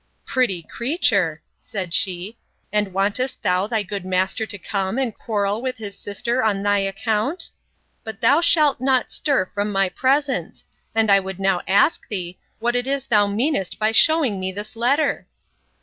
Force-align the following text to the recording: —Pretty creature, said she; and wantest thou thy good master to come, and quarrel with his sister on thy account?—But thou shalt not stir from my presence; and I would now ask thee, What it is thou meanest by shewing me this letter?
—Pretty 0.25 0.63
creature, 0.63 1.43
said 1.59 1.93
she; 1.93 2.35
and 2.73 2.91
wantest 2.91 3.43
thou 3.43 3.67
thy 3.67 3.83
good 3.83 4.03
master 4.03 4.47
to 4.47 4.57
come, 4.57 4.97
and 4.97 5.15
quarrel 5.15 5.61
with 5.61 5.77
his 5.77 5.95
sister 5.95 6.43
on 6.43 6.63
thy 6.63 6.79
account?—But 6.79 8.19
thou 8.19 8.41
shalt 8.41 8.81
not 8.81 9.11
stir 9.11 9.45
from 9.53 9.71
my 9.71 9.89
presence; 9.89 10.65
and 10.95 11.11
I 11.11 11.19
would 11.19 11.39
now 11.39 11.61
ask 11.67 12.07
thee, 12.07 12.39
What 12.57 12.75
it 12.75 12.87
is 12.87 13.05
thou 13.05 13.27
meanest 13.27 13.77
by 13.77 13.91
shewing 13.91 14.39
me 14.39 14.51
this 14.51 14.75
letter? 14.75 15.27